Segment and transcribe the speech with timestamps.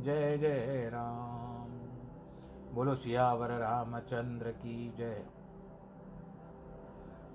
[0.00, 1.70] जय जय राम।
[2.74, 5.24] बोलो सियावर रामचंद्र की जय।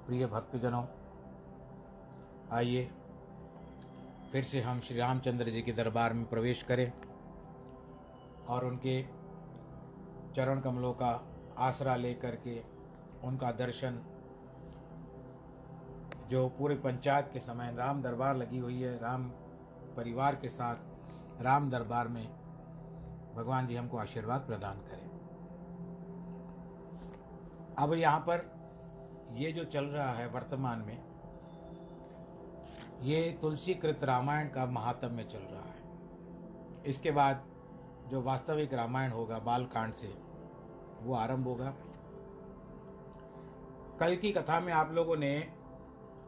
[0.07, 0.83] प्रिय भक्तजनों,
[2.51, 2.83] आइए,
[4.31, 6.91] फिर से हम श्री रामचंद्र जी के दरबार में प्रवेश करें
[8.47, 9.01] और उनके
[10.35, 11.11] चरण कमलों का
[11.57, 12.61] आसरा लेकर के
[13.23, 13.99] उनका दर्शन,
[16.29, 19.29] जो पूरे पंचायत के समय राम दरबार लगी हुई है, राम
[19.97, 22.27] परिवार के साथ राम दरबार में
[23.35, 25.09] भगवान जी हमको आशीर्वाद प्रदान करें।
[27.77, 28.53] अब यहाँ पर
[29.33, 31.03] ये जो चल रहा है वर्तमान में,
[33.01, 37.43] ये तुलसी कृत रामायण का महात्म्य चल रहा है। इसके बाद
[38.09, 40.13] जो वास्तविक रामायण होगा बालकांड से,
[41.01, 41.73] वो आरंभ होगा।
[43.99, 45.49] कल की कथा में आप लोगों ने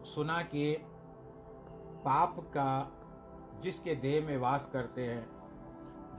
[0.06, 0.74] सुना कि
[2.06, 2.70] पाप का
[3.64, 5.37] जिसके देह में वास करते हैं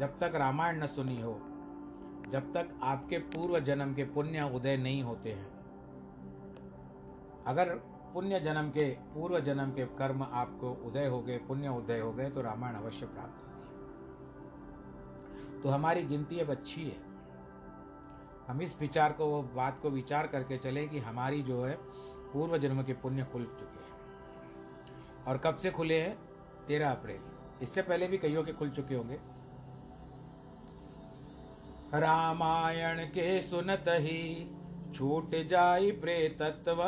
[0.00, 1.40] जब तक रामायण न सुनी हो,
[2.28, 5.50] जब तक आपके पूर्व जन्म के पुण्य उदय नहीं होते हैं।
[7.46, 7.80] अगर
[8.14, 12.30] पुण्य जन्म के, पूर्व जन्म के कर्म आपको उदय हो गए, पुण्य उदय हो गए
[12.30, 13.58] तो रामायण अवश्य प्राप्त होती है।
[15.62, 16.96] तो हमारी गिनती अब अच्छी है।
[18.48, 21.78] हम इस विचार को वो बात को विचार करके चले कि हमारी जो है,
[22.32, 26.18] पूर्व जन्म के पुण्य खुल चुके हैं। और कब से खुले हैं?
[26.66, 27.20] तेरह अप्रैल।
[27.62, 29.37] इससे पहले भी कईयों के खुल चुके होंगे।
[31.94, 34.50] रामायण के सुनत ही
[34.94, 36.82] छूट जाई प्रेतत्व,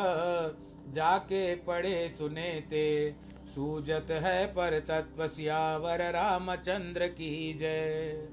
[0.92, 3.16] जाके पढ़े सुने ते।
[3.46, 8.28] सूजत है पर तत्व सियावर रामचंद्र की जय।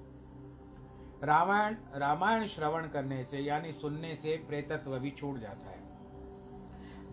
[1.23, 5.84] रामायण रामायण श्रवण करने से, यानी सुनने से प्रेतत्व भी छूट जाता है।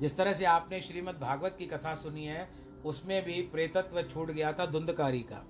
[0.01, 2.49] जिस तरह से आपने श्रीमद् भागवत की कथा सुनी है,
[2.85, 5.47] उसमें भी प्रेतत्व छूट गया था, धुंधकारी का।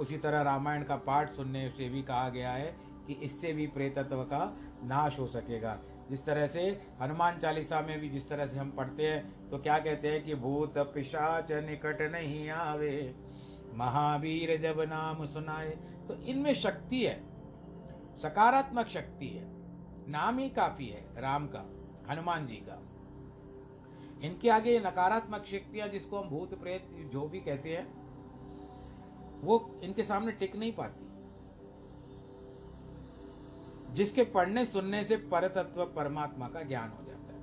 [0.00, 4.22] उसी तरह रामायण का पाठ सुनने से भी कहा गया है कि इससे भी प्रेतत्व
[4.24, 4.40] का
[4.84, 5.78] नाश हो सकेगा।
[6.10, 6.62] जिस तरह से
[7.00, 10.34] हनुमान चालीसा में भी जिस तरह से हम पढ़ते हैं तो क्या कहते हैं कि
[10.36, 13.14] भूत पिशाच निकट नहीं आवे।
[13.74, 15.70] महावीर जब नाम सुनाए
[16.08, 17.14] तो इनमें शक्ति है,
[18.18, 19.44] सकारात्मक शक्ति है,
[20.08, 21.64] नाम ही काफ़ी है, राम का,
[22.10, 22.78] हनुमान जी का।
[24.22, 27.86] इनके आगे नकारात्मक शक्तियाँ जिसको हम भूत, प्रेत, जो भी कहते हैं,
[29.42, 31.06] वो इनके सामने टिक नहीं पाती।
[33.90, 37.42] जिसके पढ़ने सुनने से परतत्व परमात्मा का ज्ञान हो जाता है।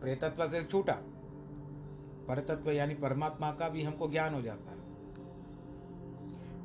[0.00, 0.92] प्रेतत्व से छूटा।
[2.28, 4.80] परतत्व यानी परमात्मा का भी हमको ज्ञान हो जाता है।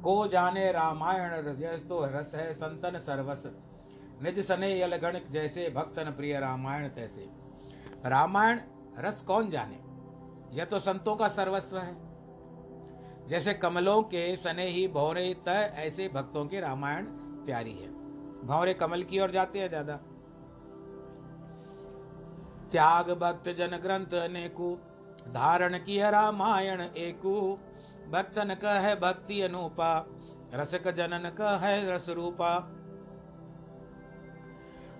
[0.01, 1.41] को जाने रामायण
[1.79, 3.43] तो रस है संतन सर्वस।
[4.23, 7.29] निज सने यल गण जैसे भक्तन प्रिय रामायण तैसे।
[8.05, 8.59] रामायण
[8.97, 9.79] रस कौन जाने?
[10.57, 11.95] यह तो संतों का सर्वस्व है।
[13.27, 17.05] जैसे कमलों के सने ही भौरे तय, ऐसे भक्तों के रामायण
[17.45, 17.94] प्यारी है।
[18.45, 19.95] भौरे कमल की ओर जाते हैं ज़्यादा
[22.71, 24.75] त्याग भक्त जन ग्रंथ अनेकु
[25.33, 27.35] धारण की है रामायण एकु।
[28.11, 29.91] भक्तन का है भक्ति अनुपा,
[30.53, 32.57] रसक जनन का है रस रूपा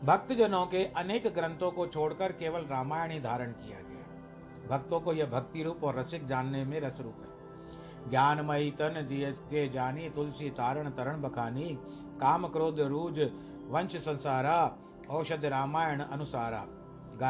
[0.04, 5.14] भक्त जनों के अनेक ग्रंथों को छोड़कर केवल रामायण ही धारण किया गया भक्तों को
[5.14, 9.08] यह भक्ति रूप और रसिक जानने में रस रूप है। ज्ञानमयी तन
[9.50, 11.78] के जानी तुलसी तारण तरण बखानी
[12.22, 13.20] काम क्रोध रूज
[13.68, 14.78] वंश संसारा,
[15.10, 16.66] औषध रामायण अनुसारा।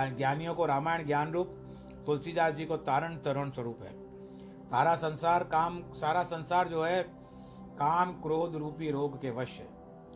[0.05, 1.47] ज्ञानियों को रामायण ज्ञान रूप
[2.05, 4.05] तुलसीदास जी को तारण तरण स्वरूप है।
[4.65, 7.03] सारा संसार काम, सारा संसार जो है,
[7.79, 9.67] काम क्रोध रूपी रोग के वश है।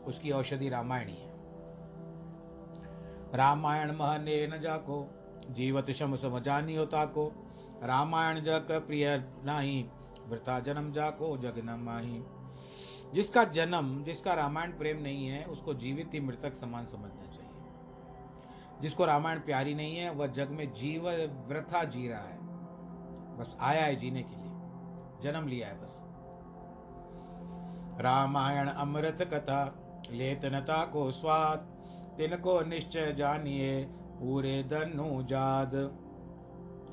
[0.05, 1.33] उसकी औषधि रामायणी है।
[3.35, 5.09] रामायण महने न जाको,
[5.49, 7.31] जीवत शम समझानी होता को
[7.83, 9.89] रामायण जग प्रिय नाही,
[10.27, 12.23] वृथा जन्म जाको, जग न माही।
[13.13, 17.49] जिसका जन्म, जिसका रामायण प्रेम नहीं है, उसको जीवित ही मृतक समान समझना चाहिए।
[18.81, 21.09] जिसको रामायण प्यारी नहीं है, वह जग में जीव
[21.47, 22.39] वृथा जी रहा है।
[23.37, 24.49] बस आया है जीने के लिए।
[25.23, 25.99] जन्म लिया है बस।
[28.01, 29.75] रामायण अमृत कथा
[30.11, 31.57] लेतनता को स्वाद,
[32.17, 35.99] तिनको निश्चय जानिए पूरे धनु जाद।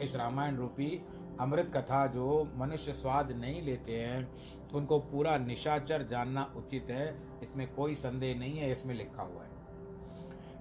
[0.03, 1.07] इस रामायण रूपी
[1.41, 4.29] अमृत कथा जो मनुष्य स्वाद नहीं लेते हैं,
[4.75, 9.55] उनको पूरा निशाचर जानना उचित है। इसमें कोई संदेह नहीं है, इसमें लिखा हुआ है।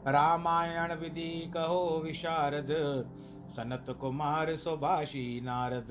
[0.08, 2.68] रामायण विधि कहो विशारद,
[3.56, 5.88] सनत कुमार सुभाषी नारद।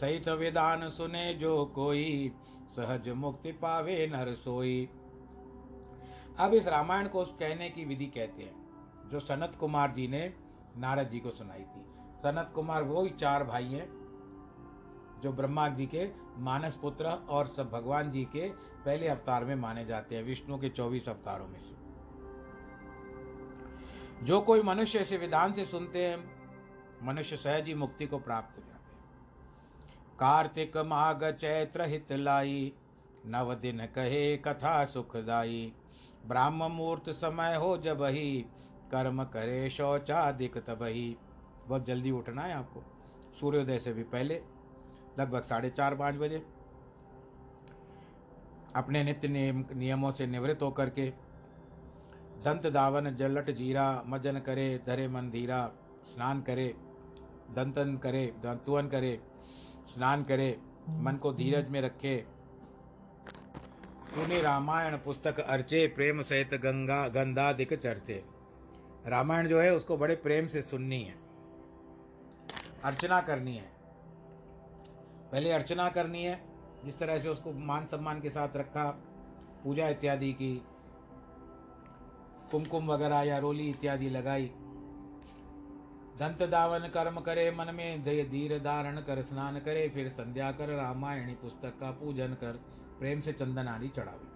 [0.00, 2.32] सहित विधान सुने जो कोई,
[2.76, 4.88] सहज मुक्ति पावे नर सोई।
[6.38, 8.54] अब इस रामायण को कहने की विधि कहते हैं,
[9.10, 10.34] जो सनत कुमार जी ने
[10.76, 11.84] नारद जी को सुनाई थी।
[12.22, 13.97] सनत कुमार वो ही चार भाई हैं
[15.22, 18.48] जो ब्रह्मा जी के मानस पुत्र और सब भगवान जी के
[18.84, 21.76] पहले अवतार में माने जाते हैं, विष्णु के चौबीस अवतारों में से।
[24.24, 26.38] जो कोई मनुष्य ऐसे विधान से सुनते हैं,
[27.02, 28.98] मनुष्य सहज ही मुक्ति को प्राप्त हो जाते हैं।
[30.18, 32.72] कार्तिक माघ चैत्र हित लाई,
[33.26, 35.72] नव दिन कहे कथा सुखदाई
[36.26, 38.46] ब्राह्म मुहूर्त समय हो जब ही,
[38.90, 41.16] कर्म करे शौचाधिक तबही
[41.66, 42.82] बहुत जल्दी उठना है आपको।
[43.40, 44.42] सूर्योदय से भी पहले
[45.18, 46.46] लगभग साढ़े चार पाँच बजे।
[48.76, 51.10] अपने नित्य नियम, नियमों से निवृत्त होकर के
[52.44, 55.70] दंत दावन, जलट जीरा, मजन करे, धरे मन धीरा,
[56.04, 56.74] स्नान करे,
[57.50, 59.20] दंतन करे, दंतुअन करे,
[59.94, 62.16] स्नान करे, मन को धीरज में रखे।
[64.14, 68.24] तूने रामायण पुस्तक अर्चे, प्रेम सहित गंगा गंधाधिक चर्चे।
[69.06, 71.14] रामायण जो है, उसको बड़े प्रेम से सुननी है।
[72.84, 73.77] अर्चना करनी है।
[75.32, 76.40] पहले अर्चना करनी है,
[76.84, 78.84] जिस तरह से उसको मान सम्मान के साथ रखा,
[79.64, 80.62] पूजा इत्यादि की,
[82.50, 84.46] कुमकुम वगैरह या रोली इत्यादि लगाई।
[86.18, 90.68] दंत दावन कर्म करे मन में, दय धीर धारण कर स्नान करे, फिर संध्या कर
[90.68, 92.52] रामायणी पुस्तक का पूजन कर
[92.98, 94.26] प्रेम से चंदन आदि चढ़ावे।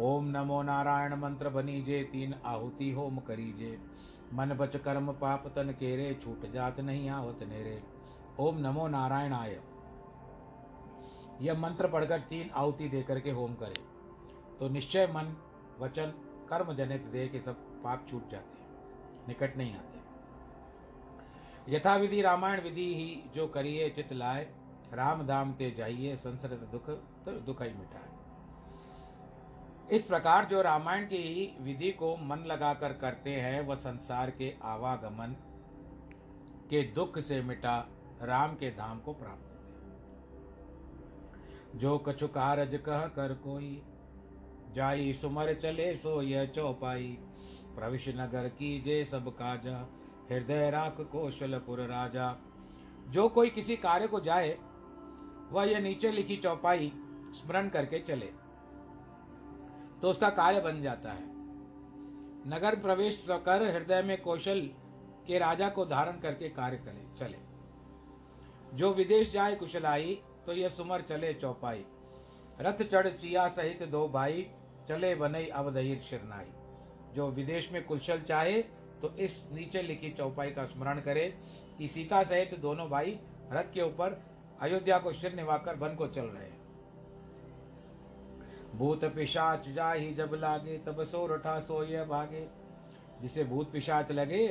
[0.00, 3.78] ओम नमो नारायण मंत्र बनीजे, तीन आहुति होम करीजे।
[4.32, 7.82] मन बच कर्म पाप तन केरे, छूट जात नहीं आवत नेरे।
[8.40, 9.60] ओम नमो नारायण आय
[11.42, 13.82] यह मंत्र पढ़कर तीन आहुति देकर के होम करे।
[14.58, 15.36] तो निश्चय मन,
[15.80, 16.12] वचन
[16.50, 18.68] कर्म जनित दे के सब पाप छूट जाते हैं,
[19.28, 20.00] निकट नहीं आते।
[21.68, 24.46] यथाविधि रामायण विधि ही जो करिए, चित लाए,
[24.92, 26.90] राम धाम ते जाइए संसरत दुख
[27.24, 28.10] तो दुख ही मिटाए।
[29.90, 35.36] इस प्रकार जो रामायण की विधि को मन लगाकर करते हैं, वह संसार के आवागमन
[36.70, 37.76] के दुख से मिटा
[38.22, 39.51] राम के धाम को प्राप्त
[41.74, 43.82] जो कछु कारज कह कर कोई।
[44.72, 47.18] जाई सुमर चले सो यह चौपाई।
[47.76, 49.88] प्रविश नगर की जे सब काजा।
[50.30, 52.36] हृदय राख कौशलपुर राजा।
[53.08, 54.58] जो कोई किसी कार्य को जाए,
[55.50, 56.92] वह यह नीचे लिखी चौपाई
[57.30, 58.32] स्मरण करके चले।
[60.02, 61.24] तो उसका कार्य बन जाता है।
[62.48, 64.60] नगर प्रवेश कर हृदय में कौशल
[65.26, 67.38] के राजा को धारण करके कार्य करे, चले।
[68.76, 71.84] जो विदेश जाए कुशलाई तो यह सुमर चले चौपाई।
[72.60, 74.46] रथ चढ़ सिया सहित दो भाई
[74.88, 76.46] चले बनई अवधि शिरनाई।
[77.14, 78.62] जो विदेश में कुशल चाहे
[79.02, 81.26] तो इस नीचे लिखी चौपाई का स्मरण करे
[81.78, 83.18] कि सीता सहित दोनों भाई
[83.52, 84.20] रथ के ऊपर
[84.60, 86.50] अयोध्या को शिर निभाकर वन को चल रहे
[88.78, 92.46] भूत पिशाच जाही जब लागे, तब सो रठा सो सोय भागे।
[93.22, 94.46] जिसे भूत पिशाच लगे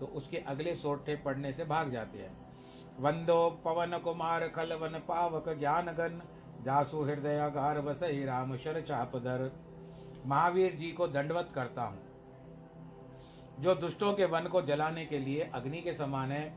[0.00, 2.49] तो उसके अगले सोरठे पड़ने से भाग जाते हैं।
[3.00, 6.20] वंदो पवन कुमार खलवन पावक ज्ञान गन
[6.62, 9.50] जासु हृदय गार बसई राम शर चापधर
[10.26, 12.02] महावीर जी को दंडवत करता हूँ।
[13.60, 16.54] जो दुष्टों के वन को जलाने के लिए अग्नि के समान है,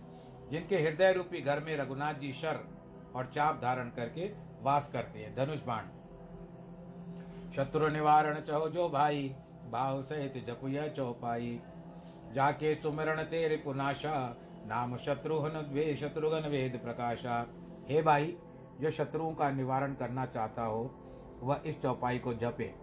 [0.52, 2.60] जिनके हृदय रूपी घर में रघुनाथ जी शर
[3.16, 4.32] और चाप धारण करके
[4.62, 5.84] वास करते हैं। धनुष बाण।
[7.52, 9.36] शत्रु निवारण चहो जो भाई
[9.72, 11.60] भाव सहित जपुय चौपाई।
[12.34, 14.16] जाके सुमरण तेरे पुनाशा
[14.66, 17.48] नाम शत्रुघ्न द्वे शत्रुघ्न वेद प्रकाशा
[17.90, 18.38] हे भाई
[18.82, 20.84] जो शत्रुओं का निवारण करना चाहता हो,
[21.44, 22.74] वह इस चौपाई को जपे,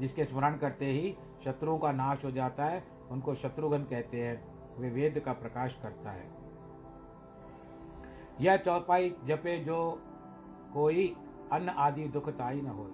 [0.00, 4.90] जिसके स्मरण करते ही शत्रुओं का नाश हो जाता है, उनको शत्रुघ्न कहते हैं। वे
[4.90, 6.30] वेद का प्रकाश करता है।
[8.40, 9.78] यह चौपाई जपे जो
[10.74, 11.16] कोई
[11.52, 12.90] अन्न आदि दुखताई न हो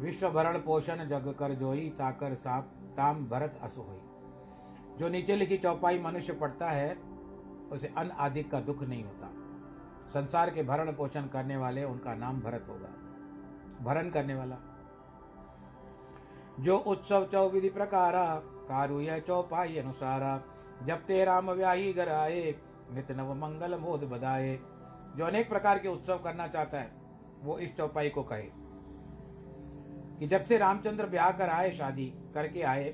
[0.00, 2.64] विश्व भरण पोषण जग कर जोई ताकर साप,
[2.96, 4.00] ताम भरत असु हुई
[4.98, 7.05] जो नीचे लिखी चौपाई मनुष्य पढ़ता है
[7.72, 9.32] उसे अन्न आदि का दुख नहीं होता।
[10.08, 12.88] संसार के भरण पोषण करने वाले उनका नाम भरत होगा।
[13.84, 14.56] भरण करने वाला।
[16.60, 20.42] जो उत्सव चौ विधि प्रकारा कारु यह चौपाई अनुसारा,
[20.82, 22.54] जब ते राम व्याही घर आए,
[22.90, 24.56] नित नव मंगल मोद बधाए।
[25.16, 26.92] जो अनेक प्रकार के उत्सव करना चाहता है,
[27.40, 28.66] वो इस चौपाई को कहे।
[30.18, 32.84] कि जब से रामचंद्र ब्याह कर आए, शादी करके आए,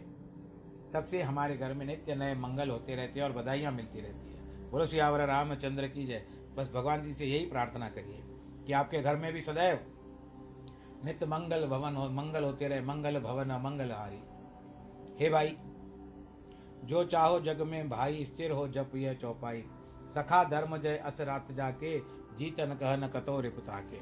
[0.95, 4.32] तब से हमारे घर में नित्य नए मंगल होते रहते हैं और बधाइयाँ मिलती रहती
[4.32, 4.32] है।
[4.73, 6.23] बोलो, सियावर रामचंद्र की जय।
[6.57, 8.23] बस भगवान जी से यही प्रार्थना करिए
[8.67, 9.79] कि आपके घर में भी सदैव
[11.05, 14.21] नित्य मंगल भवन हो, मंगल होते रहे, मंगल भवन मंगलहारी
[15.21, 15.57] हे भाई,
[16.85, 19.64] जो चाहो जग में भाई, स्थिर हो जप यह चौपाई।
[20.14, 21.99] सखा धर्म जय, अस रात जाके
[22.38, 24.00] जीतन कह न कतो रिपुता के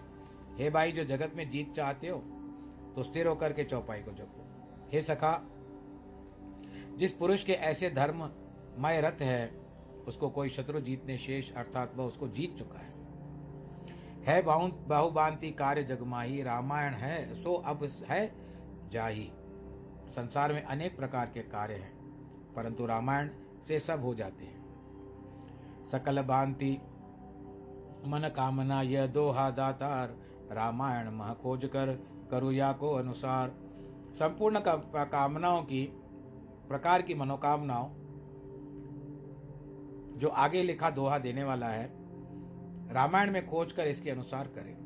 [0.63, 2.19] हे भाई, जो जगत में जीत चाहते हो
[2.97, 4.47] तो स्थिर होकर के चौपाई को जपो।
[4.93, 5.41] हे सखा,
[6.97, 8.31] जिस पुरुष के ऐसे धर्म
[8.79, 9.60] मय रथ है
[10.09, 12.89] उसको कोई शत्रु जीतने शेष अर्थात वह उसको जीत चुका है।
[14.21, 14.43] है
[14.89, 18.33] बाहुबांति कार्य जगमाही रामायण है सो अब है
[18.91, 19.31] जाही।
[20.09, 21.93] संसार में अनेक प्रकार के कार्य हैं
[22.55, 23.29] परंतु रामायण
[23.69, 26.73] से सब हो जाते हैं। सकल भांति
[28.07, 30.17] मन कामना यह दोहा दातार
[30.53, 31.93] रामायण मह खोज कर
[32.31, 33.55] करुया को अनुसार।
[34.15, 35.85] संपूर्ण का, कामनाओं की
[36.69, 37.89] प्रकार की मनोकामनाओं
[40.21, 41.91] जो आगे लिखा दोहा देने वाला है,
[42.93, 44.77] रामायण में खोज कर इसके अनुसार करें।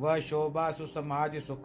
[0.00, 1.64] वह शोभा सुसमाज सुख,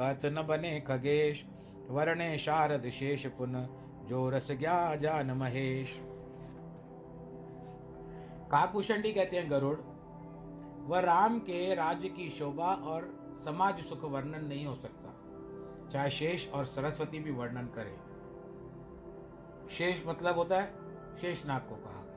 [0.00, 1.46] कत न बने खगेश,
[1.88, 3.52] वर्णे शारद शेष पुन,
[4.08, 6.00] जो रस ज्ञा जान महेश।
[8.50, 9.78] काकुशंडी कहते हैं गरुड़,
[10.86, 15.14] वह राम के राज्य की शोभा और समाज सुख वर्णन नहीं हो सकता।
[15.90, 17.96] चाहे शेष और सरस्वती भी वर्णन करे।
[19.68, 20.87] शेष मतलब होता है
[21.20, 22.14] शेषनाग को कहा गया।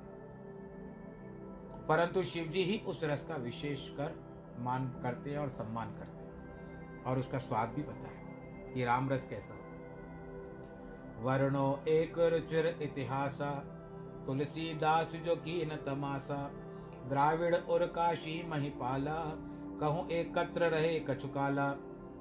[1.87, 4.15] परंतु शिव जी ही उस रस का विशेष कर
[4.59, 9.09] मान करते हैं और सम्मान करते हैं, और उसका स्वाद भी पता है कि राम
[9.09, 9.71] रस कैसा होता है।
[11.19, 13.51] वर्णो एक रुचिर इतिहासा
[14.25, 16.51] तुलसीदास जो की न तमासा
[17.09, 19.19] द्राविड़ और काशी महिपाला,
[19.81, 21.69] कहूँ एकत्र रहे कछुकाला।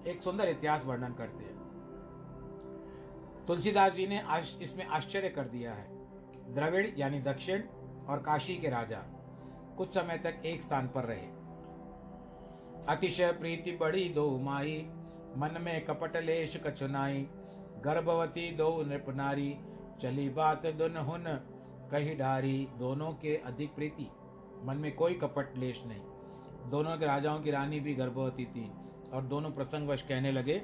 [0.06, 1.58] एक सुंदर इतिहास वर्णन करते हैं।
[3.46, 4.22] तुलसीदास जी ने
[4.62, 5.99] इसमें आश्चर्य कर दिया है।
[6.54, 7.62] द्रविड़ यानी दक्षिण
[8.08, 9.02] और काशी के राजा
[9.78, 11.26] कुछ समय तक एक स्थान पर रहे।
[12.88, 14.76] अतिशय प्रीति बड़ी दो माई,
[15.36, 17.26] मन में कपट लेश कछुनाई,
[17.84, 19.56] गर्भवती दो नृप नारी,
[20.02, 21.24] चली बात दुन हुन
[21.90, 24.08] कही डारी, दोनों के अधिक प्रीति,
[24.64, 28.70] मन में कोई कपट लेश नहीं। दोनों के राजाओं की रानी भी गर्भवती थी
[29.12, 30.62] और दोनों प्रसंगवश कहने लगे,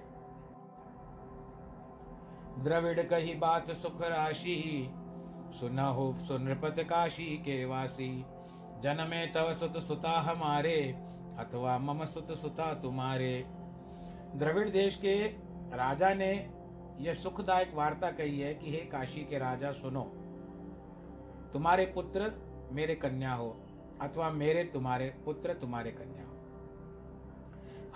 [2.58, 4.54] द्रविड़ कही बात सुख राशि
[5.52, 8.24] सुनहो सुनृपत काशी के वासी।
[8.82, 10.94] जनमे तव सुत सुता हमारे
[11.38, 13.46] अथवा मम सुत सुता तुम्हारे।
[14.36, 15.14] द्रविड़ देश के
[15.76, 16.32] राजा ने
[17.00, 20.02] यह सुखदायक वार्ता कही है कि हे काशी के राजा, सुनो।
[21.52, 22.32] तुम्हारे पुत्र
[22.72, 23.56] मेरे कन्या हो,
[24.00, 26.34] अथवा मेरे तुम्हारे पुत्र तुम्हारे कन्या हो।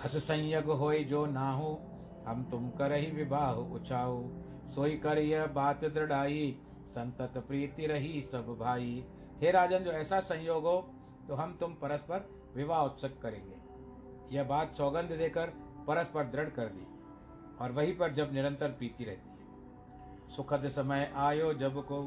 [0.03, 1.81] हस संयग हो जो ना हो
[2.27, 4.23] हम तुम कर ही विवाह उछाओ
[4.67, 6.57] सोई कर यह बात दृढ़ाई
[6.91, 9.03] संतत प्रीति रही सब भाई।
[9.41, 10.77] हे राजन, जो ऐसा संयोग हो
[11.27, 13.59] तो हम तुम परस्पर विवाह उत्सव करेंगे।
[14.31, 15.53] यह बात सौगंध देकर
[15.87, 16.85] परस्पर दृढ़ कर दी,
[17.61, 22.01] और वहीं पर जब निरंतर प्रीति रहती है। सुखद समय आयो जब को,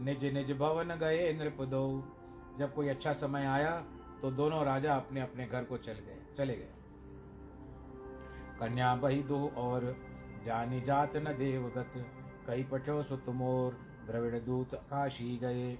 [0.00, 1.84] निज निज भवन गए नृप दो।
[2.58, 3.70] जब कोई अच्छा समय आया
[4.22, 6.72] तो दोनों राजा अपने अपने घर को चल गए, चले गए।
[8.60, 9.94] कन्या बही दो और,
[10.44, 11.92] जानी जात न देवगत,
[12.46, 15.78] कई पठो सुत मोर द्रविड़ दूत काशी गए।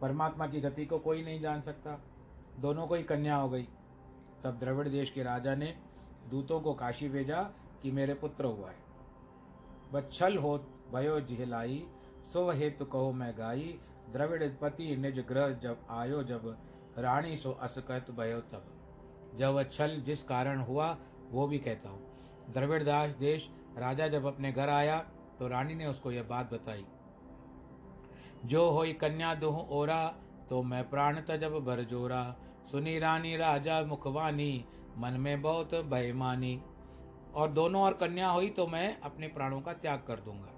[0.00, 1.98] परमात्मा की गति को कोई नहीं जान सकता।
[2.60, 3.68] दोनों को ही कन्या हो गई।
[4.44, 5.74] तब द्रविड़ देश के राजा ने
[6.30, 7.42] दूतों को काशी भेजा
[7.82, 8.82] कि मेरे पुत्र हुआ है।
[9.92, 10.56] बच्छल हो
[10.92, 11.86] भयो जिहलाई,
[12.32, 13.78] सो हेतु कहो मैं गाई।
[14.12, 16.56] द्रविड़ पति निज ग्रह जब आयो, जब
[16.98, 18.70] रानी सो असकत भयो तब।
[19.36, 20.96] जब छल जिस कारण हुआ,
[21.30, 24.98] वो भी कहता हूँ। द्रविड़ दास देश, राजा जब अपने घर आया
[25.38, 26.84] तो रानी ने उसको यह बात बताई।
[28.44, 30.14] जो होई कन्या दुह ओरा
[30.50, 32.36] तो मैं प्राण तजब भर जोरा।
[32.70, 34.64] सुनी रानी राजा मुखवानी,
[34.98, 36.62] मन में बहुत भय मानी।
[37.36, 40.50] और दोनों और कन्या हुई तो मैं अपने प्राणों का त्याग कर दूँगा।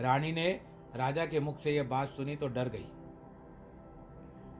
[0.00, 0.60] रानी ने
[0.96, 2.86] राजा के मुख से यह बात सुनी तो डर गई।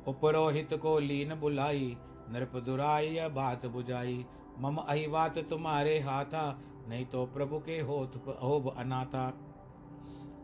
[0.06, 1.96] उपरोहित को लीन बुलाई,
[2.28, 4.26] नृप दुराई यह बात बुझाई।
[4.58, 9.41] मम अहि बात तुम्हारे हाथा, नहीं तो प्रभु के होत होब अनाथा।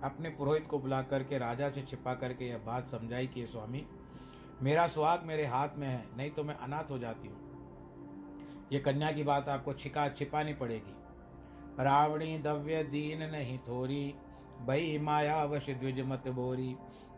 [0.05, 3.87] अपने पुरोहित को बुला करके, राजा से छिपा करके यह बात समझाई कि स्वामी,
[4.63, 7.37] मेरा सुहाग मेरे हाथ में है, नहीं तो मैं अनाथ हो जाती हूँ।
[8.73, 10.95] ये कन्या की बात आपको छिका, छिपानी पड़ेगी।
[11.81, 14.15] रावणी दव्य दीन नहीं थोरी,
[14.67, 16.77] बई माया वश द्विज मत बोरी।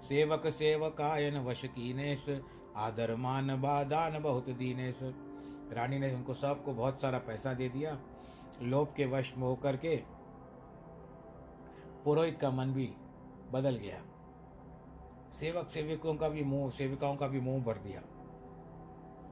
[0.08, 2.40] सेवक सेवकायन वश कीनेश,
[2.76, 4.99] आदर मान बादान बहुत दीनेश।
[5.72, 7.99] रानी ने उनको सबको बहुत सारा पैसा दे दिया।
[8.62, 9.96] लोभ के वश में होकर के
[12.04, 12.92] पुरोहित का मन भी
[13.52, 14.02] बदल गया।
[15.33, 18.00] सेवक सेवकों का भी मुँह, सेविकाओं का भी मुँह भर दिया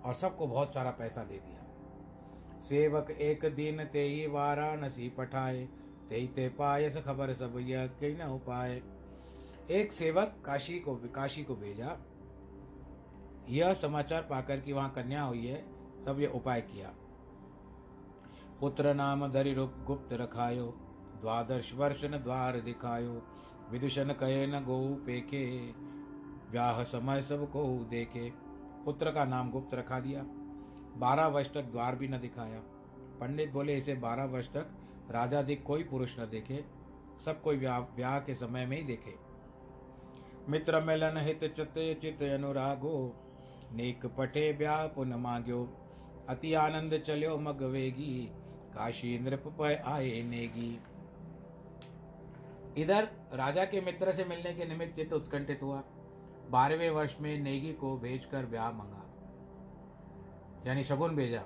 [0.05, 5.65] और सबको बहुत सारा पैसा दे दिया। सेवक एक दिन ते ही वाराणसी पठाए,
[6.11, 8.83] ते ते पायस खबर सब यह कहीं न उपाय
[9.71, 11.97] एक सेवक काशी को काशी को भेजा।
[13.49, 15.65] यह समाचार पाकर कि वहाँ कन्या हुई है,
[16.07, 16.93] तब यह उपाय किया।
[18.61, 20.67] पुत्र नाम धरि रूप गुप्त रखायो
[21.21, 23.23] द्वादश वर्ष न द्वार दिखायो।
[23.71, 25.73] विदुषण कहे न गो पेके।
[26.51, 28.33] व्याह समय सबको देखे।
[28.85, 30.23] पुत्र का नाम गुप्त रखा दिया।
[30.97, 32.61] बारह वर्ष तक द्वार भी न दिखाया।
[33.21, 34.71] पंडित बोले, इसे बारह वर्ष तक
[35.11, 36.65] राजा दिख कोई पुरुष न देखे।
[37.25, 39.15] सब कोई ब्याह के समय में ही देखे।
[40.49, 43.17] मित्र मिलन हित चित चित अनुरागो।
[43.73, 45.69] नेक पटे ब्याह पुन मांग्यो।
[46.29, 48.33] अति आनंद चलो मग वेगी।
[48.75, 50.81] काशी नृप आए नेगी।
[52.79, 55.83] इधर राजा के मित्र से मिलने के निमित्त चित्त उत्कंठित हुआ।
[56.51, 59.05] बारहवें वर्ष में नेगी को भेजकर ब्याह मंगा।
[60.67, 61.43] यानी शगुन भेजा।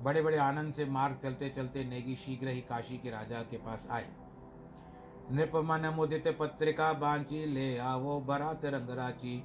[0.00, 3.86] बड़े बड़े आनंद से मार्ग चलते चलते नेगी शीघ्र ही काशी के राजा के पास
[3.90, 4.06] आए।
[5.30, 9.44] नृपमन मुदित पत्रिका बांची, ले आवो बरात रंगराची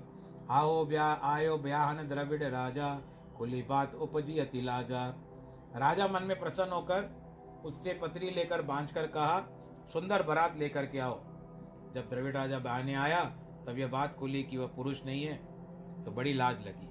[0.49, 2.99] आओ ब्याह आयो ब्याहन द्रविड़ राजा,
[3.37, 5.05] खुली बात उपजी अति लाजा।
[5.75, 7.09] राजा मन में प्रसन्न होकर
[7.65, 9.39] उससे पत्री लेकर बांझ कर कहा
[9.93, 11.19] सुंदर बरात लेकर के आओ।
[11.95, 13.23] जब द्रविड़ राजा बहाने आया,
[13.67, 15.35] तब यह बात खुली कि वह पुरुष नहीं है
[16.05, 16.87] तो बड़ी लाज लगी।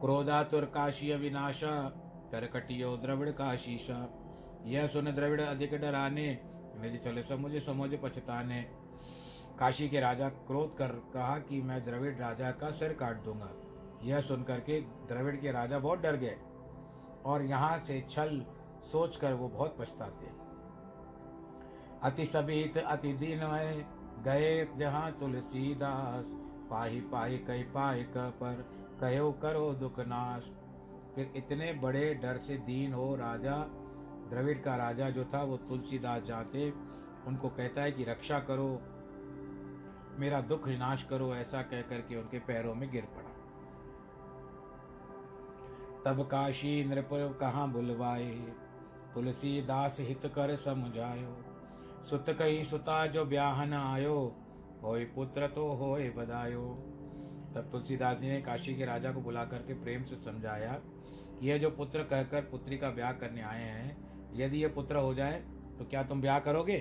[0.00, 1.72] क्रोधातुर काशी विनाशा
[2.32, 3.96] करकटियो द्रविड़ का काशीशा।
[4.64, 6.26] यह सुन द्रविड़ अधिक डराने,
[6.76, 8.60] निज चले समुझ समुझ पछताने।
[9.58, 13.50] काशी के राजा क्रोध कर कहा कि मैं द्रविड़ राजा का सिर काट दूँगा।
[14.02, 16.36] यह सुनकर के द्रविड़ के राजा बहुत डर गए
[17.26, 18.44] और यहाँ से छल
[18.92, 20.37] सोचकर वो बहुत पछताते।
[22.02, 23.40] अति सबीत अति दीन
[24.24, 26.24] गए जहाँ तुलसीदास,
[26.70, 28.66] पाही पाही कई पाही पर,
[29.00, 30.50] कहो करो दुख नाश।
[31.14, 33.56] फिर इतने बड़े डर से दीन हो राजा,
[34.30, 36.72] द्रविड़ का राजा जो था, वो तुलसीदास जाते।
[37.26, 38.82] उनको कहता है कि रक्षा करो,
[40.18, 43.34] मेरा दुख नाश करो, ऐसा कह करके उनके पैरों में गिर पड़ा।
[46.04, 48.54] तब काशी नृप कहाँ बुलवाए?
[49.14, 51.47] तुलसीदास हित कर समझायो।
[52.04, 54.16] सुत कही सुता जो ब्याहन आयो,
[54.82, 56.64] होय पुत्र तो होय बधायो।
[57.54, 61.58] तब तुलसीदास जी ने काशी के राजा को बुला करके प्रेम से समझाया कि यह
[61.58, 63.96] जो पुत्र कहकर पुत्री का ब्याह करने आए हैं,
[64.34, 65.40] यदि यह पुत्र हो जाए
[65.78, 66.78] तो क्या तुम ब्याह करोगे?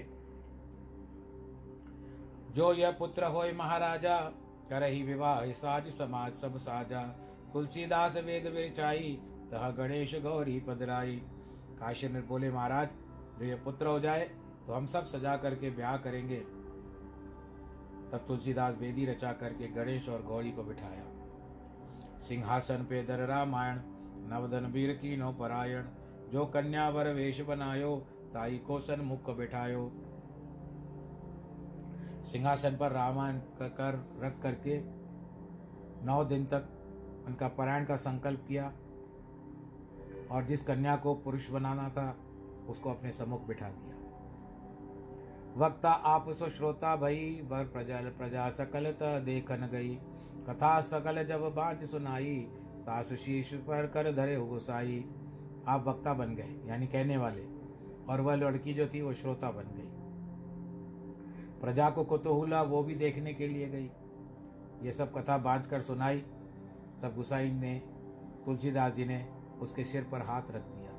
[2.56, 4.18] जो यह पुत्र होय महाराजा,
[4.70, 7.02] करही विवाह, साज समाज सब साजा।
[7.54, 9.14] तुलसीदास वेद विरचाई,
[9.52, 11.16] तह गणेश गौरी पदराई
[11.80, 12.90] काशी ने बोले, महाराज,
[13.40, 14.30] जो ये पुत्र हो जाए
[14.68, 16.40] तो हम सब सजा करके ब्याह करेंगे।
[18.12, 21.06] तब तुलसीदास बेदी रचा करके गणेश और गौरी को बिठाया।
[22.20, 23.80] सिंहासन पे दर रामायण,
[24.30, 25.86] नवदन वीर की नो परायण,
[26.30, 27.96] जो कन्या वर वेश बनायो,
[28.34, 29.92] ताई को सन मुख बिठायो।
[32.26, 34.80] सिंहासन पर रामायण कर रख करके
[36.06, 36.70] नौ दिन तक
[37.28, 38.74] उनका पारायण का संकल्प किया।
[40.32, 42.18] और जिस कन्या को पुरुष बनाना था,
[42.70, 43.97] उसको अपने सम्मुख बिठा दिया।
[45.58, 49.96] वक्ता आप सो श्रोता भई, वर प्रजा प्रजा सकल त देखन गई।
[50.50, 52.36] कथा सकल जब बाँच सुनाई,
[52.86, 55.06] तासु शीश पर कर धरे हो गुसाई
[55.68, 57.46] आप वक्ता बन गए, यानी कहने वाले।
[58.10, 59.90] और वह लड़की जो थी, वो श्रोता बन गई।
[61.62, 63.92] प्रजा को कुतूहला वो भी देखने के लिए गई।
[64.84, 66.20] ये सब कथा बाँध कर सुनाई।
[67.04, 67.82] तब गुसाई ने,
[68.46, 69.30] तुलसीदास जी ने
[69.62, 70.92] उसके सिर पर हाथ रख दिया।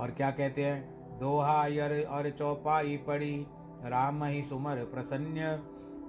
[0.00, 0.97] और क्या कहते हैं?
[1.20, 3.46] दोहा यर और चौपाई पड़ी।
[3.84, 5.56] राम ही सुमर प्रसन्न,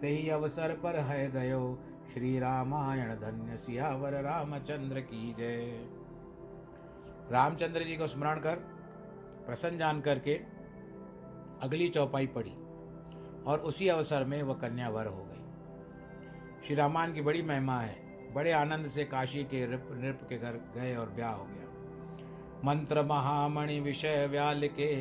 [0.01, 1.79] ते ही अवसर पर है गयो।
[2.13, 5.87] श्री रामायण धन्य सियावर, रामचंद्र की जय।
[7.31, 8.55] रामचंद्र जी को स्मरण कर,
[9.45, 10.33] प्रसन्न जान करके
[11.63, 12.53] अगली चौपाई पड़ी
[13.43, 18.09] और उसी अवसर में वह कन्या वर हो गई। श्री रामान की बड़ी महिमा है।
[18.33, 21.68] बड़े आनंद से काशी के नृप नृप के घर गए और ब्याह हो गया।
[22.65, 24.95] मंत्र महामणि विषय व्याल के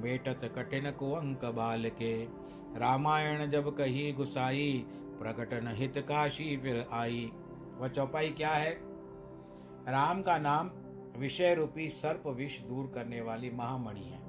[0.00, 2.12] मेटत कठिन कुअंक बाल के
[2.76, 4.84] रामायण जब कही गुसाई,
[5.18, 7.30] प्रकटन हित काशी फिर आई।
[7.78, 8.72] वह चौपाई क्या है?
[9.88, 10.70] राम का नाम
[11.16, 14.20] विषय रूपी सर्प विष दूर करने वाली महामणि है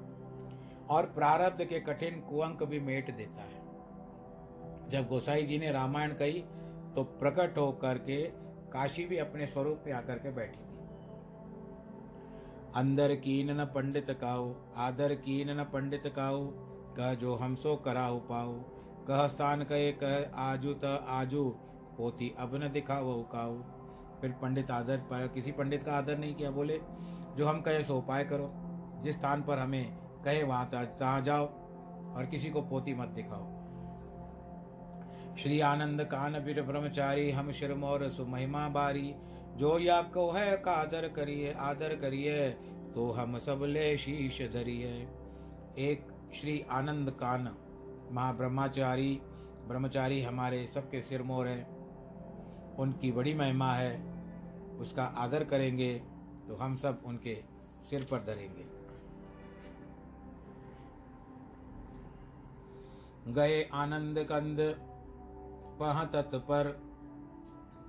[0.90, 3.62] और प्रारब्ध के कठिन कुअंक भी मेट देता है।
[4.92, 6.44] जब गोसाई जी ने रामायण कही
[6.96, 8.22] तो प्रकट होकर के
[8.72, 10.63] काशी भी अपने स्वरूप में आकर के बैठी।
[12.76, 16.46] अंदर कीन न पंडित काऊ, आदर कीन न पंडित काऊ,
[16.98, 18.54] कह जो हम सो कराऊ पाऊ।
[19.08, 21.50] कह स्थान कहे, कह आजू त आजू
[21.98, 23.58] पोती अब न दिखाओ काऊ।
[24.22, 26.80] फिर पंडित आदर पाया, किसी पंडित का आदर नहीं किया, बोले,
[27.38, 28.54] जो हम कहे सो उपाय करो।
[29.04, 31.46] जिस स्थान पर हमें कहे, वहाँ तहाँ जाओ
[32.16, 33.52] और किसी को पोती मत दिखाओ।
[35.38, 39.16] श्री आनंद कान बीर ब्रह्मचारी, हम शिरमौर सुमहिमा बारी।
[39.58, 42.50] जो या को है का आदर करिए आदर करिए
[42.96, 44.92] तो हम सब ले शीश धरिए।
[45.80, 47.50] एक श्री आनंद कान,
[48.12, 49.22] महाब्रह्मचारी,
[49.68, 51.64] ब्रह्मचारी हमारे सबके सिरमौर है।
[52.80, 53.96] उनकी बड़ी महिमा है,
[54.80, 55.94] उसका आदर करेंगे
[56.48, 57.38] तो हम सब उनके
[57.82, 58.66] सिर पर धरेंगे।
[63.34, 64.58] गए आनंद कंद,
[65.80, 66.72] पह तत्पर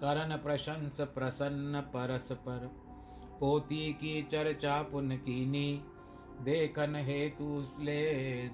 [0.05, 2.67] करन प्रशंस प्रसन्न परस पर
[3.41, 5.69] पोती की चर्चा पुन कीनी
[6.41, 7.47] देखन हेतु
[7.81, 7.95] ले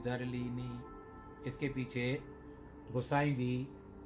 [0.05, 0.23] धर
[1.47, 2.05] इसके पीछे
[2.93, 3.57] गोसाई जी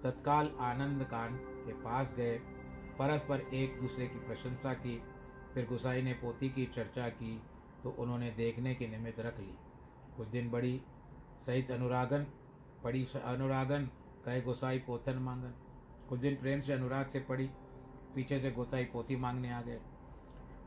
[0.05, 2.39] तत्काल आनंद कान के पास गए,
[2.99, 4.97] परस्पर एक दूसरे की प्रशंसा की।
[5.55, 7.35] फिर गुसाई ने पोती की चर्चा की
[7.83, 9.55] तो उन्होंने देखने के निमित्त रख ली।
[10.17, 10.81] कुछ दिन बड़ी
[11.47, 12.27] सहित अनुरागन
[12.85, 13.89] पड़ी अनुरागन,
[14.25, 15.55] कहे, गोसाई पोथन मांगन।
[16.09, 17.51] कुछ दिन प्रेम से अनुराग से पड़ी,
[18.15, 19.81] पीछे से गोताई पोती मांगने आ गए।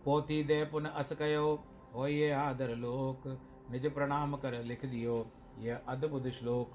[0.06, 1.64] पोती दे पुन अस कयो
[1.96, 3.28] हो ये आदर लोक,
[3.72, 5.28] निज प्रणाम कर लिख दियो
[5.60, 6.74] यह अद्भुत श्लोक।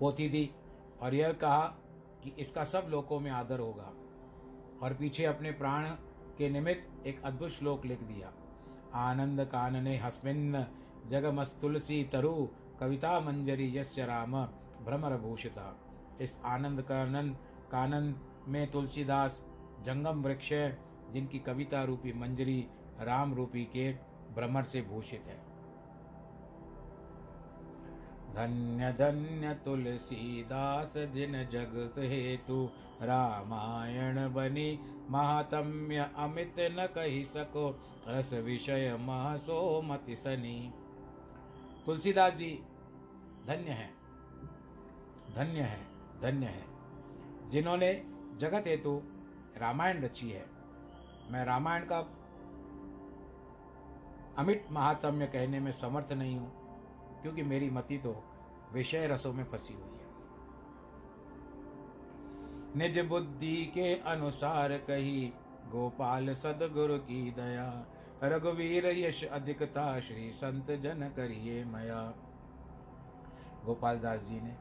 [0.00, 0.50] पोती दी
[1.02, 1.66] और यह कहा
[2.22, 3.92] कि इसका सब लोकों में आदर होगा।
[4.82, 5.86] और पीछे अपने प्राण
[6.38, 8.32] के निमित्त एक अद्भुत श्लोक लिख दिया।
[8.94, 10.66] आनंद कानने हस्मिन
[11.08, 12.48] जगमस तुलसी तरु,
[12.80, 14.46] कविता मंजरी यस्य राम,
[14.84, 15.85] भ्रमर भूषिता।
[16.20, 17.28] इस आनंद कानन
[17.72, 18.14] कानन
[18.48, 19.42] में तुलसीदास
[19.82, 20.48] जंगम वृक्ष
[21.12, 22.66] जिनकी कविता रूपी मंजरी
[23.00, 23.92] राम रूपी के
[24.34, 25.46] भ्रमर से भूषित है।
[28.34, 32.70] धन्य धन्य तुलसीदास, जिन जगत हेतु
[33.02, 40.72] रामायण बनी, महात्म्य अमित न कही सको, रस विषय महसो मति सनी।
[41.86, 42.62] तुलसीदास जी,
[43.46, 43.96] धन्य है
[45.34, 46.64] धन्य है। धन्य है।
[47.50, 47.92] जिन्होंने
[48.38, 49.00] जगत हेतु
[49.56, 50.44] रामायण रची है।
[51.30, 51.98] मैं रामायण का
[54.38, 56.50] अमिट महात्म्य कहने में समर्थ नहीं हूँ,
[57.22, 58.14] क्योंकि मेरी मति तो
[58.72, 60.04] विषय रसों में फंसी हुई है।
[62.76, 65.32] निज बुद्धि के अनुसार कही,
[65.68, 67.86] गोपाल सदगुरु की दया,
[68.24, 72.02] रघुवीर यश अधिकता, श्री संत जन करिए मया।
[73.64, 74.54] गोपाल दास जी ने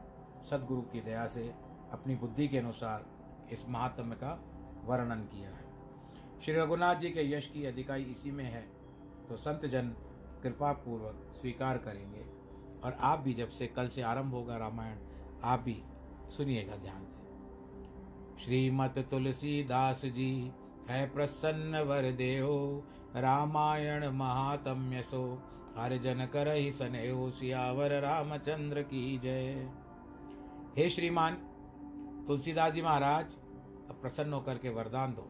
[0.45, 1.43] सदगुरु की दया से
[1.91, 3.05] अपनी बुद्धि के अनुसार
[3.53, 4.39] इस महात्म्य का
[4.85, 5.63] वर्णन किया है।
[6.41, 8.61] श्री रघुनाथ जी के यश की अधिकाई इसी में है
[9.29, 9.95] तो संत जन
[10.43, 12.23] कृपा पूर्वक स्वीकार करेंगे।
[12.83, 14.97] और आप भी जब से कल से आरंभ होगा रामायण,
[15.43, 15.81] आप भी
[16.29, 20.51] सुनिएगा ध्यान से। श्रीमत तुलसीदास जी,
[20.89, 22.83] है प्रसन्न वर देहो,
[23.15, 25.23] रामायण महात्म्य सो,
[25.77, 29.69] हर जन कर ही सने सियावर रामचंद्र की जय।
[30.77, 31.33] हे श्रीमान,
[32.27, 33.25] तुलसीदास जी महाराज,
[33.89, 35.27] अब प्रसन्न होकर के वरदान दो।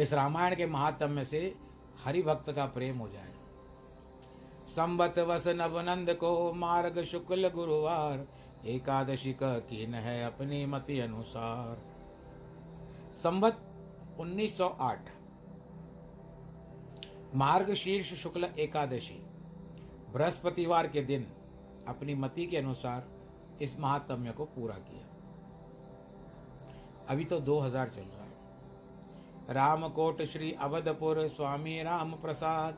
[0.00, 1.56] इस रामायण के महात्म्य से
[2.04, 3.32] हरि भक्त का प्रेम हो जाए।
[4.68, 8.26] संबत वस नवनंद को मार्ग शुक्ल गुरुवार,
[8.66, 11.82] एकादशी का कीन है अपनी मति अनुसार।
[13.16, 13.62] संबत
[14.18, 15.10] 1908
[17.34, 19.22] मार्ग शीर्ष शुक्ल एकादशी,
[20.12, 21.26] बृहस्पतिवार के दिन
[21.88, 23.19] अपनी मति के अनुसार
[23.62, 25.06] इस महात्म्य को पूरा किया।
[27.08, 28.30] अभी तो 2000 चल रहा है।
[29.50, 32.74] रामकोट श्री अवधपुर स्वामी राम प्रसाद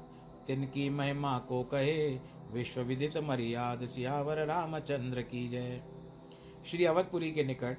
[0.46, 2.20] तिनकी महिमा को कहे
[2.52, 5.82] विश्व विदित मर्याद सियावर रामचंद्र की जय।
[6.66, 7.78] श्री अवधपुरी के निकट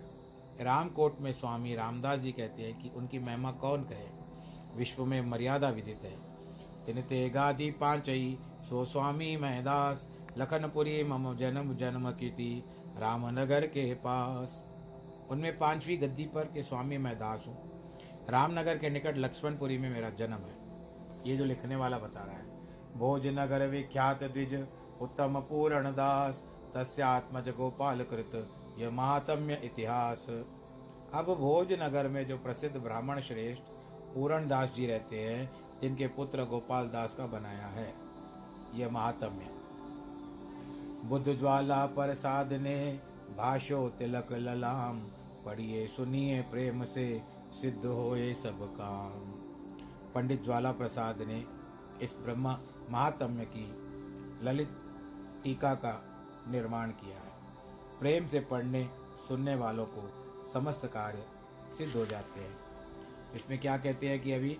[0.61, 4.07] रामकोट में स्वामी रामदास जी कहते हैं कि उनकी महिमा कौन कहे?
[4.75, 6.17] विश्व में मर्यादा विदित है।
[6.85, 8.37] तिन ते गादी पांचई,
[8.69, 12.63] सो स्वामी महदास, लखनपुरी मम जन्म जन्म कीति
[12.97, 14.61] रामनगर के पास।
[15.31, 17.57] उनमें पांचवी गद्दी पर के स्वामी मैं दास हूँ।
[18.29, 20.61] रामनगर के निकट लक्ष्मणपुरी में मेरा जन्म है।
[21.27, 22.51] ये जो लिखने वाला बता रहा है।
[22.97, 24.67] भोजनगर विख्यात द्विज,
[25.01, 26.43] उत्तम पूर्ण दास,
[26.75, 30.25] तस्यात्मज गोपाल कृत, यह महात्म्य इतिहास।
[31.13, 33.61] अब भोजनगर में जो प्रसिद्ध ब्राह्मण श्रेष्ठ
[34.15, 35.51] पूरण दास जी रहते हैं,
[35.81, 37.93] जिनके पुत्र गोपाल दास का बनाया है,
[38.75, 39.62] यह महात्म्य।
[41.03, 42.99] बुद्ध ज्वाला पर साधने
[43.37, 44.99] भाषो तिलक ललाम।
[45.45, 47.23] पढ़िए, सुनिए प्रेम से,
[47.61, 49.31] सिद्ध होए सब काम।
[50.13, 51.45] पंडित ज्वाला प्रसाद ने
[52.01, 53.73] इस ब्रह्मा महात्म्य की
[54.45, 54.69] ललित
[55.43, 56.03] टीका का
[56.51, 57.31] निर्माण किया है।
[57.99, 58.89] प्रेम से पढ़ने,
[59.27, 60.09] सुनने वालों को
[60.53, 61.25] समस्त कार्य
[61.77, 62.57] सिद्ध हो जाते हैं।
[63.35, 64.57] इसमें क्या कहते हैं कि अभी,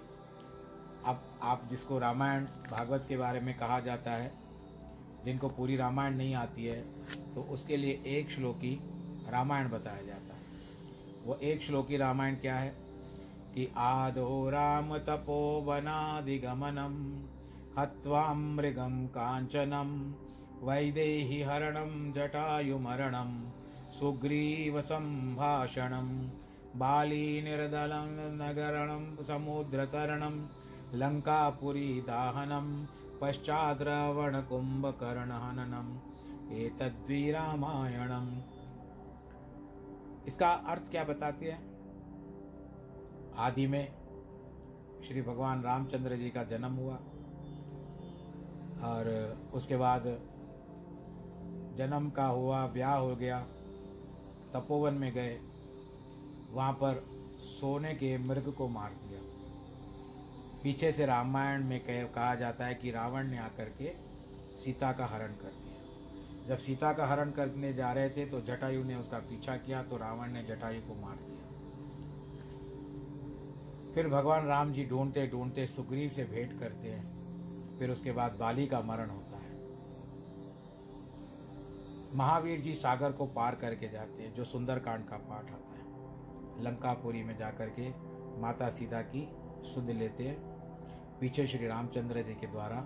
[1.06, 4.43] अब आप जिसको रामायण भागवत के बारे में कहा जाता है
[5.26, 6.82] जिनको पूरी रामायण नहीं आती है
[7.36, 8.80] तो उसके लिए एक श्लोकी
[9.30, 10.42] रामायण बताया जाता है।
[11.26, 12.70] वो एक श्लोकी रामायण क्या है?
[13.56, 16.96] कि आदो राम तपोवनादिगमनम
[17.78, 20.14] हवा मृगम कांचनम
[20.68, 23.52] वैदेही हरणम जटायुमरणम
[24.00, 26.08] सुग्रीव संभाषणम,
[26.80, 30.36] बाली निर्दलं नगरणं समुद्रतरणं
[31.00, 32.02] लङ्कापुरी
[33.24, 38.42] दाहनं पश्चात् रावणकुम्भकर्णहननम् एतद्वि रामायणम
[40.28, 41.62] इसका अर्थ क्या बताते हैं?
[43.38, 43.94] आदि में
[45.08, 47.00] श्री भगवान रामचंद्र जी का जन्म हुआ,
[48.84, 50.20] और उसके बाद
[51.78, 53.48] जन्म का हुआ, ब्याह हो गया,
[54.54, 55.40] तपोवन में गए,
[56.52, 57.06] वहाँ पर
[57.40, 58.90] सोने के मृग को मार
[60.64, 63.92] पीछे से रामायण में कह, कहा जाता है कि रावण ने आकर के
[64.58, 68.84] सीता का हरण कर दिया। जब सीता का हरण करने जा रहे थे तो जटायु
[68.84, 71.42] ने उसका पीछा किया तो रावण ने जटायु को मार दिया।
[73.94, 78.68] फिर भगवान राम जी ढूंढते ढूंढते सुग्रीव से भेंट करते हैं। फिर उसके बाद बाली
[78.68, 79.52] का मरण होता है।
[82.16, 87.24] महावीर जी सागर को पार करके जाते हैं, जो सुंदरकांड का पाठ आता है। लंकापुरी
[87.24, 87.90] में जाकर के
[88.42, 89.28] माता सीता की
[89.66, 90.53] सुध लेते हैं।
[91.24, 92.78] पीछे श्री रामचंद्र जी के द्वारा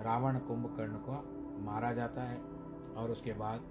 [0.00, 1.12] रावण कुंभकर्ण को
[1.64, 2.36] मारा जाता है
[2.94, 3.62] और उसके बाद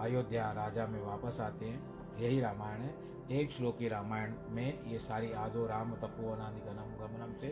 [0.00, 2.94] अयोध्या राजा में वापस आते हैं। यही रामायण है।
[3.30, 7.48] एक श्लोकी रामायण में ये सारी आदो राम तपोवनादि गनम गमनम से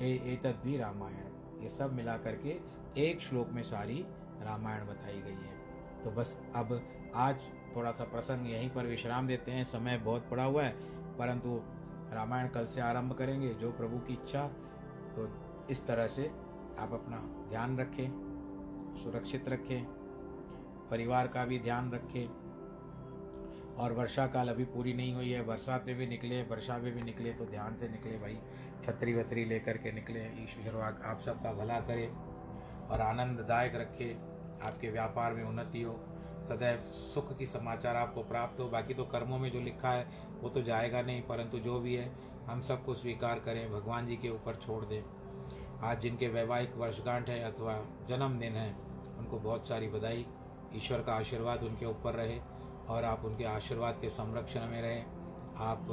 [0.00, 2.56] ए तद्वी रामायण। ये सब मिला करके
[3.00, 4.04] एक श्लोक में सारी
[4.42, 5.54] रामायण बताई गई है।
[6.04, 6.80] तो बस अब
[7.14, 10.72] आज थोड़ा सा प्रसंग यहीं पर विश्राम देते हैं। समय बहुत पड़ा हुआ है,
[11.18, 11.60] परंतु
[12.12, 14.50] रामायण कल से आरंभ करेंगे। जो प्रभु की इच्छा
[15.16, 15.28] तो
[15.70, 16.26] इस तरह से
[16.78, 17.16] आप अपना
[17.48, 18.08] ध्यान रखें,
[19.02, 19.84] सुरक्षित रखें,
[20.90, 22.26] परिवार का भी ध्यान रखें।
[23.74, 27.02] और वर्षा काल अभी पूरी नहीं हुई है, बरसात में भी निकले, वर्षा में भी
[27.02, 28.38] निकले तो ध्यान से निकले भाई।
[28.84, 32.06] छतरी वतरी लेकर के निकले, ईश्वर आप सबका भला करे
[32.90, 34.12] और आनंददायक रखे।
[34.62, 35.98] आपके व्यापार में उन्नति हो,
[36.48, 40.06] सदैव सुख की समाचार आपको प्राप्त हो। बाकी तो कर्मों में जो लिखा है,
[40.42, 42.08] वो तो जाएगा नहीं, परंतु जो भी है
[42.46, 45.02] हम सबको स्वीकार करें, भगवान जी के ऊपर छोड़ दें।
[45.82, 47.74] आज जिनके वैवाहिक वर्षगांठ है अथवा
[48.08, 48.70] जन्मदिन है,
[49.18, 50.26] उनको बहुत सारी बधाई।
[50.76, 52.38] ईश्वर का आशीर्वाद उनके ऊपर रहे
[52.88, 55.04] और आप उनके आशीर्वाद के संरक्षण में रहें।
[55.62, 55.86] आप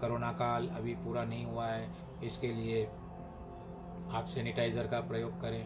[0.00, 1.88] कोरोना काल अभी पूरा नहीं हुआ है,
[2.24, 5.64] इसके लिए आप सैनिटाइज़र का प्रयोग करें,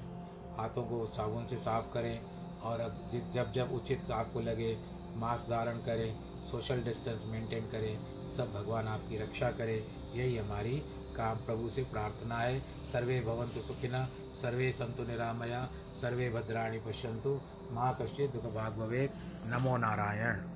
[0.56, 2.20] हाथों को साबुन से साफ़ करें
[2.62, 4.76] और अब जब जब उचित आपको लगे,
[5.16, 7.96] मास्क धारण करें, सोशल डिस्टेंस मेंटेन करें।
[8.36, 10.76] सब भगवान आपकी रक्षा करें। यही हमारी
[11.16, 12.58] काम प्रभु से प्रार्थना है।
[12.92, 15.64] सर्वे भवंतु सुखिना, सर्वे संतु निरामया,
[16.00, 19.10] सर्वे भद्राणी पश्यंतु माँ कश्य दुख भाग भवे
[19.46, 20.53] नमो नारायण।